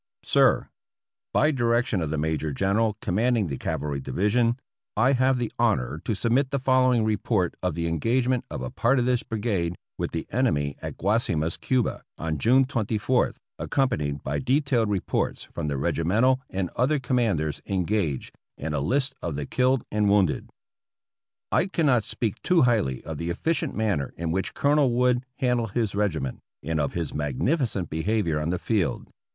Sir: 0.23 0.67
By 1.31 1.51
direction 1.51 2.01
of 2.01 2.09
the 2.09 2.17
major 2.17 2.51
general 2.51 2.97
commanding 3.01 3.45
the 3.49 3.57
Cavalry 3.59 3.99
Division, 3.99 4.59
I 4.97 5.11
have 5.11 5.37
the 5.37 5.51
honor 5.59 6.01
to 6.05 6.15
submit 6.15 6.49
the 6.49 6.57
following 6.57 7.03
report 7.03 7.53
of 7.61 7.75
the 7.75 7.85
engagement 7.85 8.43
of 8.49 8.63
a 8.63 8.71
part 8.71 8.97
of 8.97 9.05
this 9.05 9.21
brigade 9.21 9.75
with 9.99 10.09
the 10.09 10.25
enemy 10.31 10.75
at 10.81 10.97
Guasimas, 10.97 11.55
Cuba, 11.55 12.01
on 12.17 12.39
June 12.39 12.65
24th, 12.65 13.35
accompanied 13.59 14.23
by 14.23 14.39
detailed 14.39 14.89
reports 14.89 15.43
from 15.43 15.67
the 15.67 15.77
regimental 15.77 16.41
and 16.49 16.71
other 16.75 16.97
commanders 16.97 17.61
engaged, 17.67 18.33
and 18.57 18.73
a 18.73 18.79
list 18.79 19.13
of 19.21 19.35
the 19.35 19.45
killed 19.45 19.83
and 19.91 20.09
wounded: 20.09 20.49
I 21.51 21.67
cannot 21.67 22.05
speak 22.05 22.41
too 22.41 22.63
highly 22.63 23.03
of 23.03 23.19
the 23.19 23.29
efficient 23.29 23.75
manner 23.75 24.15
in 24.17 24.31
which 24.31 24.55
Colonel 24.55 24.91
Wood 24.93 25.27
handled 25.37 25.73
his 25.73 25.93
regiment, 25.93 26.39
and 26.63 26.79
of 26.79 26.93
his 26.93 27.13
magnificent 27.13 27.91
behavior 27.91 28.39
on 28.41 28.49
the 28.49 28.57
field. 28.57 29.07